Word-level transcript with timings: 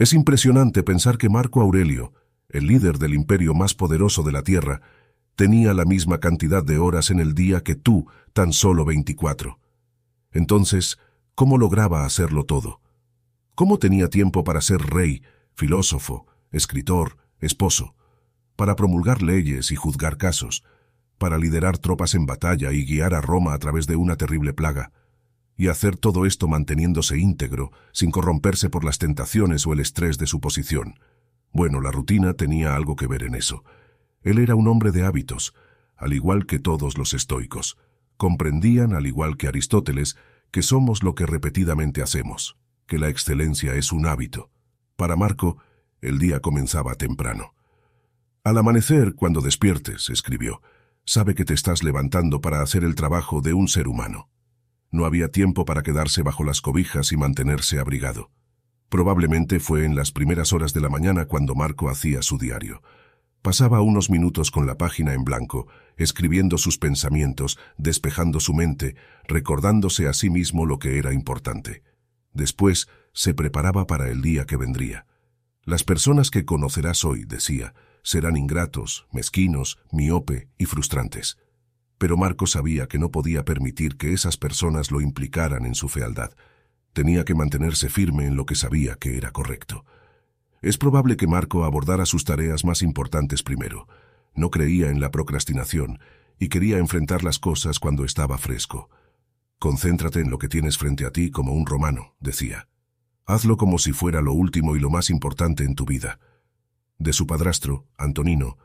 Es 0.00 0.14
impresionante 0.14 0.82
pensar 0.82 1.18
que 1.18 1.28
Marco 1.28 1.60
Aurelio, 1.60 2.14
el 2.48 2.66
líder 2.66 2.96
del 2.96 3.12
imperio 3.12 3.52
más 3.52 3.74
poderoso 3.74 4.22
de 4.22 4.32
la 4.32 4.42
Tierra, 4.42 4.80
tenía 5.36 5.74
la 5.74 5.84
misma 5.84 6.20
cantidad 6.20 6.64
de 6.64 6.78
horas 6.78 7.10
en 7.10 7.20
el 7.20 7.34
día 7.34 7.62
que 7.62 7.74
tú, 7.74 8.06
tan 8.32 8.54
solo 8.54 8.86
24. 8.86 9.58
Entonces, 10.32 10.98
¿cómo 11.34 11.58
lograba 11.58 12.06
hacerlo 12.06 12.44
todo? 12.44 12.80
¿Cómo 13.54 13.78
tenía 13.78 14.08
tiempo 14.08 14.42
para 14.42 14.62
ser 14.62 14.80
rey, 14.80 15.22
filósofo, 15.52 16.26
escritor, 16.50 17.18
esposo, 17.38 17.94
para 18.56 18.76
promulgar 18.76 19.20
leyes 19.20 19.70
y 19.70 19.76
juzgar 19.76 20.16
casos, 20.16 20.64
para 21.18 21.36
liderar 21.36 21.76
tropas 21.76 22.14
en 22.14 22.24
batalla 22.24 22.72
y 22.72 22.86
guiar 22.86 23.12
a 23.12 23.20
Roma 23.20 23.52
a 23.52 23.58
través 23.58 23.86
de 23.86 23.96
una 23.96 24.16
terrible 24.16 24.54
plaga, 24.54 24.92
y 25.60 25.68
hacer 25.68 25.98
todo 25.98 26.24
esto 26.24 26.48
manteniéndose 26.48 27.18
íntegro, 27.18 27.70
sin 27.92 28.10
corromperse 28.10 28.70
por 28.70 28.82
las 28.82 28.96
tentaciones 28.96 29.66
o 29.66 29.74
el 29.74 29.80
estrés 29.80 30.16
de 30.16 30.26
su 30.26 30.40
posición? 30.40 30.98
Bueno, 31.52 31.82
la 31.82 31.90
rutina 31.90 32.32
tenía 32.32 32.74
algo 32.74 32.96
que 32.96 33.06
ver 33.06 33.24
en 33.24 33.34
eso. 33.34 33.62
Él 34.22 34.38
era 34.38 34.54
un 34.54 34.68
hombre 34.68 34.90
de 34.90 35.04
hábitos, 35.04 35.52
al 35.98 36.14
igual 36.14 36.46
que 36.46 36.60
todos 36.60 36.96
los 36.96 37.12
estoicos. 37.12 37.76
Comprendían, 38.16 38.94
al 38.94 39.06
igual 39.06 39.36
que 39.36 39.48
Aristóteles, 39.48 40.16
que 40.50 40.62
somos 40.62 41.02
lo 41.02 41.14
que 41.14 41.26
repetidamente 41.26 42.00
hacemos, 42.00 42.56
que 42.86 42.98
la 42.98 43.10
excelencia 43.10 43.74
es 43.74 43.92
un 43.92 44.06
hábito. 44.06 44.48
Para 44.96 45.14
Marco, 45.14 45.58
el 46.00 46.18
día 46.18 46.40
comenzaba 46.40 46.94
temprano. 46.94 47.52
Al 48.44 48.56
amanecer, 48.56 49.14
cuando 49.14 49.42
despiertes, 49.42 50.08
escribió, 50.08 50.62
sabe 51.04 51.34
que 51.34 51.44
te 51.44 51.52
estás 51.52 51.82
levantando 51.82 52.40
para 52.40 52.62
hacer 52.62 52.82
el 52.82 52.94
trabajo 52.94 53.42
de 53.42 53.52
un 53.52 53.68
ser 53.68 53.88
humano. 53.88 54.30
No 54.90 55.04
había 55.04 55.28
tiempo 55.28 55.64
para 55.64 55.82
quedarse 55.82 56.22
bajo 56.22 56.44
las 56.44 56.60
cobijas 56.60 57.12
y 57.12 57.16
mantenerse 57.16 57.78
abrigado. 57.78 58.30
Probablemente 58.88 59.60
fue 59.60 59.84
en 59.84 59.94
las 59.94 60.10
primeras 60.10 60.52
horas 60.52 60.72
de 60.72 60.80
la 60.80 60.88
mañana 60.88 61.26
cuando 61.26 61.54
Marco 61.54 61.88
hacía 61.88 62.22
su 62.22 62.38
diario. 62.38 62.82
Pasaba 63.40 63.80
unos 63.80 64.10
minutos 64.10 64.50
con 64.50 64.66
la 64.66 64.76
página 64.76 65.14
en 65.14 65.24
blanco, 65.24 65.68
escribiendo 65.96 66.58
sus 66.58 66.76
pensamientos, 66.76 67.58
despejando 67.78 68.40
su 68.40 68.52
mente, 68.52 68.96
recordándose 69.28 70.08
a 70.08 70.12
sí 70.12 70.28
mismo 70.28 70.66
lo 70.66 70.78
que 70.78 70.98
era 70.98 71.14
importante. 71.14 71.82
Después 72.32 72.88
se 73.12 73.32
preparaba 73.32 73.86
para 73.86 74.08
el 74.08 74.22
día 74.22 74.44
que 74.44 74.56
vendría. 74.56 75.06
Las 75.64 75.84
personas 75.84 76.30
que 76.30 76.44
conocerás 76.44 77.04
hoy, 77.04 77.24
decía, 77.24 77.74
serán 78.02 78.36
ingratos, 78.36 79.06
mezquinos, 79.12 79.78
miope 79.92 80.48
y 80.58 80.64
frustrantes. 80.64 81.38
Pero 82.00 82.16
Marco 82.16 82.46
sabía 82.46 82.86
que 82.86 82.98
no 82.98 83.10
podía 83.10 83.44
permitir 83.44 83.98
que 83.98 84.14
esas 84.14 84.38
personas 84.38 84.90
lo 84.90 85.02
implicaran 85.02 85.66
en 85.66 85.74
su 85.74 85.86
fealdad. 85.86 86.30
Tenía 86.94 87.26
que 87.26 87.34
mantenerse 87.34 87.90
firme 87.90 88.24
en 88.24 88.36
lo 88.36 88.46
que 88.46 88.54
sabía 88.54 88.94
que 88.94 89.18
era 89.18 89.32
correcto. 89.32 89.84
Es 90.62 90.78
probable 90.78 91.18
que 91.18 91.26
Marco 91.26 91.62
abordara 91.62 92.06
sus 92.06 92.24
tareas 92.24 92.64
más 92.64 92.80
importantes 92.80 93.42
primero. 93.42 93.86
No 94.34 94.50
creía 94.50 94.88
en 94.88 94.98
la 94.98 95.10
procrastinación 95.10 95.98
y 96.38 96.48
quería 96.48 96.78
enfrentar 96.78 97.22
las 97.22 97.38
cosas 97.38 97.78
cuando 97.78 98.06
estaba 98.06 98.38
fresco. 98.38 98.88
Concéntrate 99.58 100.20
en 100.20 100.30
lo 100.30 100.38
que 100.38 100.48
tienes 100.48 100.78
frente 100.78 101.04
a 101.04 101.10
ti 101.10 101.30
como 101.30 101.52
un 101.52 101.66
romano, 101.66 102.14
decía. 102.18 102.66
Hazlo 103.26 103.58
como 103.58 103.78
si 103.78 103.92
fuera 103.92 104.22
lo 104.22 104.32
último 104.32 104.74
y 104.74 104.80
lo 104.80 104.88
más 104.88 105.10
importante 105.10 105.64
en 105.64 105.74
tu 105.74 105.84
vida. 105.84 106.18
De 106.96 107.12
su 107.12 107.26
padrastro, 107.26 107.84
Antonino, 107.98 108.56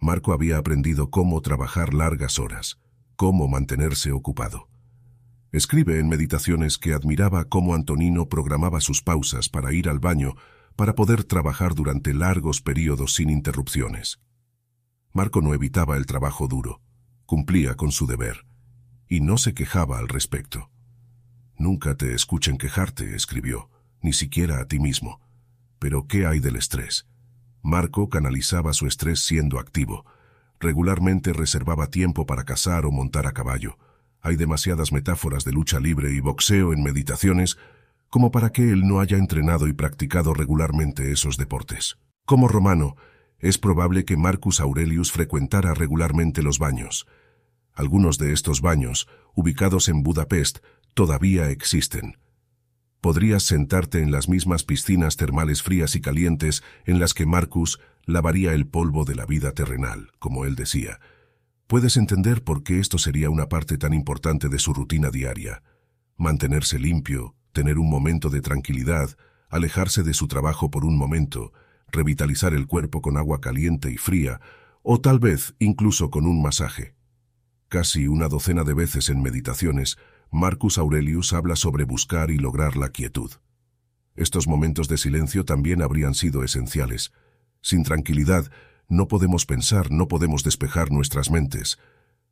Marco 0.00 0.32
había 0.32 0.58
aprendido 0.58 1.10
cómo 1.10 1.40
trabajar 1.40 1.92
largas 1.92 2.38
horas, 2.38 2.78
cómo 3.16 3.48
mantenerse 3.48 4.12
ocupado. 4.12 4.68
Escribe 5.50 5.98
en 5.98 6.08
Meditaciones 6.08 6.78
que 6.78 6.92
admiraba 6.92 7.44
cómo 7.44 7.74
Antonino 7.74 8.28
programaba 8.28 8.80
sus 8.80 9.02
pausas 9.02 9.48
para 9.48 9.72
ir 9.72 9.88
al 9.88 9.98
baño 9.98 10.34
para 10.76 10.94
poder 10.94 11.24
trabajar 11.24 11.74
durante 11.74 12.14
largos 12.14 12.60
periodos 12.60 13.14
sin 13.14 13.30
interrupciones. 13.30 14.20
Marco 15.12 15.40
no 15.40 15.54
evitaba 15.54 15.96
el 15.96 16.06
trabajo 16.06 16.46
duro, 16.46 16.80
cumplía 17.26 17.74
con 17.74 17.90
su 17.90 18.06
deber, 18.06 18.46
y 19.08 19.20
no 19.20 19.38
se 19.38 19.54
quejaba 19.54 19.98
al 19.98 20.08
respecto. 20.08 20.70
Nunca 21.56 21.96
te 21.96 22.14
escuchen 22.14 22.56
quejarte, 22.56 23.16
escribió, 23.16 23.68
ni 24.00 24.12
siquiera 24.12 24.60
a 24.60 24.68
ti 24.68 24.78
mismo. 24.78 25.20
Pero 25.80 26.06
¿qué 26.06 26.26
hay 26.26 26.38
del 26.38 26.54
estrés? 26.54 27.07
Marco 27.62 28.08
canalizaba 28.08 28.72
su 28.72 28.86
estrés 28.86 29.20
siendo 29.20 29.58
activo. 29.58 30.04
Regularmente 30.60 31.32
reservaba 31.32 31.88
tiempo 31.88 32.26
para 32.26 32.44
cazar 32.44 32.86
o 32.86 32.90
montar 32.90 33.26
a 33.26 33.32
caballo. 33.32 33.78
Hay 34.20 34.36
demasiadas 34.36 34.92
metáforas 34.92 35.44
de 35.44 35.52
lucha 35.52 35.80
libre 35.80 36.12
y 36.12 36.20
boxeo 36.20 36.72
en 36.72 36.82
meditaciones 36.82 37.58
como 38.08 38.30
para 38.30 38.50
que 38.50 38.70
él 38.70 38.86
no 38.86 39.00
haya 39.00 39.18
entrenado 39.18 39.68
y 39.68 39.72
practicado 39.72 40.34
regularmente 40.34 41.12
esos 41.12 41.36
deportes. 41.36 41.98
Como 42.24 42.48
romano, 42.48 42.96
es 43.38 43.58
probable 43.58 44.04
que 44.04 44.16
Marcus 44.16 44.60
Aurelius 44.60 45.12
frecuentara 45.12 45.74
regularmente 45.74 46.42
los 46.42 46.58
baños. 46.58 47.06
Algunos 47.74 48.18
de 48.18 48.32
estos 48.32 48.60
baños, 48.60 49.08
ubicados 49.34 49.88
en 49.88 50.02
Budapest, 50.02 50.58
todavía 50.94 51.50
existen. 51.50 52.18
Podrías 53.00 53.44
sentarte 53.44 54.02
en 54.02 54.10
las 54.10 54.28
mismas 54.28 54.64
piscinas 54.64 55.16
termales 55.16 55.62
frías 55.62 55.94
y 55.94 56.00
calientes 56.00 56.62
en 56.84 56.98
las 56.98 57.14
que 57.14 57.26
Marcus 57.26 57.80
lavaría 58.04 58.54
el 58.54 58.66
polvo 58.66 59.04
de 59.04 59.14
la 59.14 59.24
vida 59.24 59.52
terrenal, 59.52 60.10
como 60.18 60.44
él 60.44 60.56
decía. 60.56 60.98
Puedes 61.68 61.96
entender 61.96 62.42
por 62.42 62.62
qué 62.62 62.80
esto 62.80 62.98
sería 62.98 63.30
una 63.30 63.48
parte 63.48 63.78
tan 63.78 63.92
importante 63.92 64.48
de 64.48 64.58
su 64.58 64.72
rutina 64.72 65.10
diaria. 65.10 65.62
Mantenerse 66.16 66.78
limpio, 66.78 67.36
tener 67.52 67.78
un 67.78 67.88
momento 67.88 68.30
de 68.30 68.40
tranquilidad, 68.40 69.16
alejarse 69.48 70.02
de 70.02 70.14
su 70.14 70.26
trabajo 70.26 70.70
por 70.70 70.84
un 70.84 70.96
momento, 70.96 71.52
revitalizar 71.92 72.52
el 72.54 72.66
cuerpo 72.66 73.00
con 73.00 73.16
agua 73.16 73.40
caliente 73.40 73.92
y 73.92 73.96
fría, 73.96 74.40
o 74.82 75.00
tal 75.00 75.18
vez 75.18 75.54
incluso 75.58 76.10
con 76.10 76.26
un 76.26 76.42
masaje. 76.42 76.94
Casi 77.68 78.08
una 78.08 78.28
docena 78.28 78.64
de 78.64 78.74
veces 78.74 79.10
en 79.10 79.22
meditaciones, 79.22 79.98
Marcus 80.30 80.78
Aurelius 80.78 81.32
habla 81.32 81.56
sobre 81.56 81.84
buscar 81.84 82.30
y 82.30 82.38
lograr 82.38 82.76
la 82.76 82.90
quietud. 82.90 83.32
Estos 84.14 84.46
momentos 84.46 84.88
de 84.88 84.98
silencio 84.98 85.44
también 85.44 85.82
habrían 85.82 86.14
sido 86.14 86.44
esenciales. 86.44 87.12
Sin 87.60 87.82
tranquilidad, 87.82 88.50
no 88.88 89.08
podemos 89.08 89.46
pensar, 89.46 89.90
no 89.90 90.08
podemos 90.08 90.44
despejar 90.44 90.90
nuestras 90.90 91.30
mentes, 91.30 91.78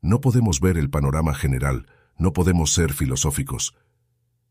no 0.00 0.20
podemos 0.20 0.60
ver 0.60 0.78
el 0.78 0.90
panorama 0.90 1.34
general, 1.34 1.86
no 2.16 2.32
podemos 2.32 2.72
ser 2.72 2.92
filosóficos, 2.92 3.74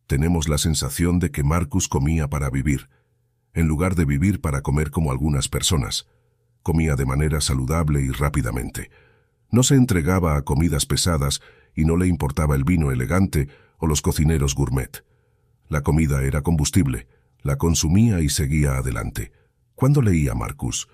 tenemos 0.07 0.49
la 0.49 0.57
sensación 0.57 1.19
de 1.19 1.31
que 1.31 1.43
Marcus 1.43 1.87
comía 1.87 2.29
para 2.29 2.49
vivir, 2.49 2.89
en 3.53 3.67
lugar 3.67 3.95
de 3.95 4.05
vivir 4.05 4.41
para 4.41 4.61
comer 4.61 4.91
como 4.91 5.11
algunas 5.11 5.47
personas. 5.47 6.07
Comía 6.61 6.95
de 6.95 7.05
manera 7.05 7.39
saludable 7.41 8.01
y 8.01 8.09
rápidamente. 8.09 8.91
No 9.49 9.63
se 9.63 9.75
entregaba 9.75 10.35
a 10.35 10.41
comidas 10.41 10.85
pesadas 10.85 11.41
y 11.75 11.85
no 11.85 11.97
le 11.97 12.07
importaba 12.07 12.55
el 12.55 12.63
vino 12.63 12.91
elegante 12.91 13.47
o 13.77 13.87
los 13.87 14.01
cocineros 14.01 14.55
gourmet. 14.55 15.03
La 15.69 15.81
comida 15.81 16.23
era 16.23 16.41
combustible, 16.41 17.07
la 17.41 17.57
consumía 17.57 18.21
y 18.21 18.29
seguía 18.29 18.77
adelante. 18.77 19.31
¿Cuándo 19.75 20.01
leía 20.01 20.33
Marcus? 20.35 20.87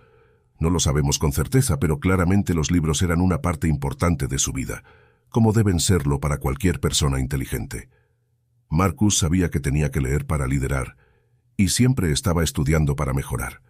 No 0.59 0.69
lo 0.69 0.79
sabemos 0.79 1.19
con 1.19 1.31
certeza, 1.31 1.79
pero 1.79 1.99
claramente 1.99 2.53
los 2.53 2.71
libros 2.71 3.01
eran 3.01 3.21
una 3.21 3.41
parte 3.41 3.67
importante 3.67 4.27
de 4.27 4.39
su 4.39 4.51
vida, 4.51 4.83
como 5.29 5.53
deben 5.53 5.79
serlo 5.79 6.19
para 6.19 6.37
cualquier 6.37 6.79
persona 6.79 7.19
inteligente. 7.19 7.89
Marcus 8.69 9.17
sabía 9.17 9.49
que 9.49 9.59
tenía 9.59 9.91
que 9.91 10.01
leer 10.01 10.25
para 10.25 10.47
liderar, 10.47 10.97
y 11.55 11.69
siempre 11.69 12.11
estaba 12.11 12.43
estudiando 12.43 12.95
para 12.95 13.13
mejorar. 13.13 13.61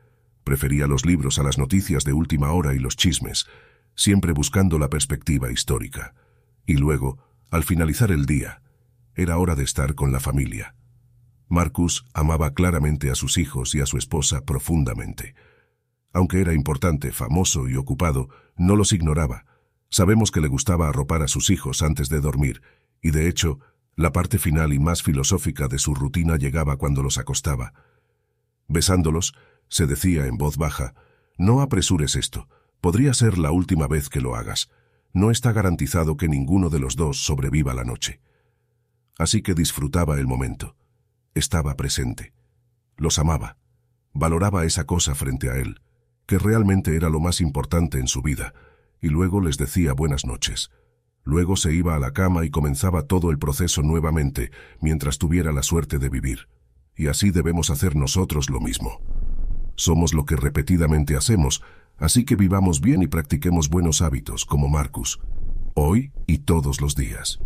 Prefería 0.44 0.88
los 0.88 1.06
libros 1.06 1.38
a 1.40 1.44
las 1.44 1.58
noticias 1.58 2.04
de 2.04 2.14
última 2.14 2.52
hora 2.52 2.74
y 2.74 2.80
los 2.80 2.96
chismes, 2.96 3.46
siempre 3.96 4.32
buscando 4.32 4.80
la 4.80 4.90
perspectiva 4.90 5.52
histórica. 5.52 6.14
Y 6.70 6.78
luego, 6.78 7.18
al 7.50 7.64
finalizar 7.64 8.12
el 8.12 8.28
día, 8.28 8.62
era 9.16 9.40
hora 9.40 9.56
de 9.56 9.64
estar 9.64 9.96
con 9.96 10.12
la 10.12 10.20
familia. 10.20 10.76
Marcus 11.48 12.06
amaba 12.14 12.54
claramente 12.54 13.10
a 13.10 13.16
sus 13.16 13.40
hijos 13.40 13.74
y 13.74 13.82
a 13.82 13.88
su 13.88 13.98
esposa 13.98 14.46
profundamente. 14.46 15.34
Aunque 16.14 16.42
era 16.42 16.54
importante, 16.54 17.12
famoso 17.12 17.68
y 17.68 17.76
ocupado, 17.76 18.30
no 18.56 18.76
los 18.76 18.94
ignoraba. 18.94 19.48
Sabemos 19.90 20.30
que 20.30 20.42
le 20.42 20.48
gustaba 20.48 20.88
arropar 20.88 21.24
a 21.24 21.28
sus 21.28 21.50
hijos 21.50 21.82
antes 21.82 22.08
de 22.08 22.22
dormir, 22.22 22.62
y 23.02 23.10
de 23.10 23.28
hecho, 23.28 23.60
la 23.96 24.12
parte 24.12 24.38
final 24.38 24.72
y 24.72 24.78
más 24.78 25.02
filosófica 25.02 25.68
de 25.70 25.80
su 25.80 25.96
rutina 25.96 26.36
llegaba 26.36 26.78
cuando 26.78 27.02
los 27.02 27.18
acostaba. 27.18 27.74
Besándolos, 28.68 29.34
se 29.70 29.88
decía 29.88 30.28
en 30.28 30.38
voz 30.38 30.58
baja, 30.58 30.94
no 31.36 31.62
apresures 31.62 32.16
esto, 32.16 32.48
podría 32.80 33.16
ser 33.16 33.40
la 33.40 33.50
última 33.50 33.88
vez 33.88 34.08
que 34.08 34.22
lo 34.22 34.36
hagas. 34.36 34.70
No 35.14 35.32
está 35.32 35.52
garantizado 35.52 36.18
que 36.18 36.28
ninguno 36.28 36.70
de 36.70 36.80
los 36.80 36.96
dos 36.96 37.26
sobreviva 37.26 37.74
la 37.74 37.84
noche. 37.84 38.22
Así 39.18 39.42
que 39.42 39.54
disfrutaba 39.54 40.20
el 40.20 40.28
momento. 40.28 40.76
Estaba 41.34 41.76
presente. 41.76 42.34
Los 42.96 43.20
amaba. 43.20 43.58
Valoraba 44.14 44.66
esa 44.66 44.86
cosa 44.86 45.16
frente 45.16 45.50
a 45.50 45.56
él, 45.56 45.82
que 46.26 46.38
realmente 46.38 46.96
era 46.96 47.10
lo 47.10 47.20
más 47.20 47.42
importante 47.42 48.00
en 48.00 48.08
su 48.08 48.22
vida, 48.22 48.54
y 49.02 49.10
luego 49.10 49.42
les 49.42 49.58
decía 49.58 49.94
buenas 49.94 50.26
noches. 50.26 50.72
Luego 51.24 51.56
se 51.56 51.74
iba 51.74 51.96
a 51.96 52.00
la 52.00 52.12
cama 52.12 52.46
y 52.46 52.50
comenzaba 52.50 53.04
todo 53.04 53.30
el 53.30 53.40
proceso 53.40 53.82
nuevamente, 53.82 54.52
mientras 54.82 55.18
tuviera 55.18 55.52
la 55.52 55.64
suerte 55.64 56.00
de 56.00 56.10
vivir. 56.10 56.48
Y 56.96 57.08
así 57.08 57.32
debemos 57.32 57.70
hacer 57.70 57.96
nosotros 57.96 58.50
lo 58.50 58.60
mismo. 58.60 59.02
somos 59.76 60.14
lo 60.14 60.26
que 60.26 60.36
repetidamente 60.36 61.16
hacemos, 61.16 61.64
así 62.00 62.26
que 62.26 62.36
vivamos 62.36 62.82
bien 62.82 63.02
y 63.02 63.08
practiquemos 63.08 63.70
buenos 63.70 64.02
hábitos 64.02 64.46
como 64.46 64.68
Marcus, 64.68 65.20
hoy 65.74 66.12
y 66.28 66.40
todos 66.40 66.82
los 66.82 66.96
días. 66.96 67.40